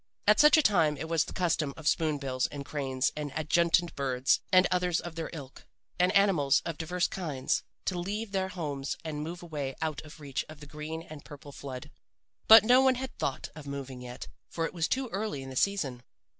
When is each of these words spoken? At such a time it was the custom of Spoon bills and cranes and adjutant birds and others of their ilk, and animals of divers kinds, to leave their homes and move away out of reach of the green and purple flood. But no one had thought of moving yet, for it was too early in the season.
At 0.25 0.39
such 0.39 0.57
a 0.57 0.63
time 0.63 0.97
it 0.97 1.07
was 1.07 1.25
the 1.25 1.31
custom 1.31 1.75
of 1.77 1.87
Spoon 1.87 2.17
bills 2.17 2.47
and 2.47 2.65
cranes 2.65 3.11
and 3.15 3.31
adjutant 3.37 3.93
birds 3.95 4.39
and 4.51 4.65
others 4.71 4.99
of 4.99 5.13
their 5.13 5.29
ilk, 5.31 5.67
and 5.99 6.11
animals 6.15 6.59
of 6.65 6.79
divers 6.79 7.07
kinds, 7.07 7.61
to 7.85 7.99
leave 7.99 8.31
their 8.31 8.47
homes 8.49 8.95
and 9.05 9.21
move 9.23 9.43
away 9.43 9.75
out 9.79 10.01
of 10.01 10.19
reach 10.19 10.43
of 10.49 10.59
the 10.59 10.65
green 10.65 11.03
and 11.03 11.23
purple 11.23 11.51
flood. 11.51 11.91
But 12.47 12.63
no 12.63 12.81
one 12.81 12.95
had 12.95 13.15
thought 13.19 13.49
of 13.53 13.67
moving 13.67 14.01
yet, 14.01 14.27
for 14.49 14.65
it 14.65 14.73
was 14.73 14.87
too 14.87 15.07
early 15.09 15.43
in 15.43 15.51
the 15.51 15.55
season. 15.55 16.01